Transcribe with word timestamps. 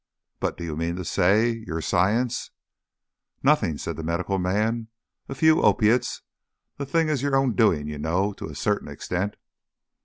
"But 0.39 0.57
do 0.57 0.63
you 0.63 0.75
mean 0.75 0.95
to 0.95 1.05
say... 1.05 1.51
Your 1.67 1.79
science..." 1.79 2.49
"Nothing," 3.43 3.77
said 3.77 3.97
the 3.97 4.03
medical 4.03 4.39
man. 4.39 4.87
"A 5.29 5.35
few 5.35 5.61
opiates. 5.61 6.23
The 6.77 6.87
thing 6.87 7.07
is 7.07 7.21
your 7.21 7.35
own 7.35 7.53
doing, 7.55 7.87
you 7.87 7.99
know, 7.99 8.33
to 8.33 8.47
a 8.47 8.55
certain 8.55 8.87
extent." 8.87 9.35